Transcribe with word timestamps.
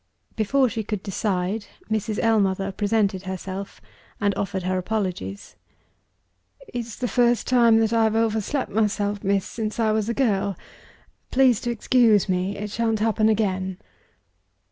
Before 0.35 0.67
she 0.67 0.81
could 0.81 1.03
decide, 1.03 1.67
Mrs. 1.91 2.17
Ellmother 2.19 2.71
presented 2.71 3.21
herself, 3.21 3.79
and 4.19 4.33
offered 4.33 4.63
her 4.63 4.79
apologies. 4.79 5.55
"It's 6.69 6.95
the 6.95 7.07
first 7.07 7.45
time 7.45 7.75
I 7.83 7.85
have 7.85 8.15
overslept 8.15 8.71
myself, 8.71 9.23
miss, 9.23 9.45
since 9.45 9.79
I 9.79 9.91
was 9.91 10.09
a 10.09 10.15
girl. 10.15 10.57
Please 11.29 11.61
to 11.61 11.69
excuse 11.69 12.27
me, 12.27 12.57
it 12.57 12.71
shan't 12.71 12.97
happen 12.97 13.29
again." 13.29 13.77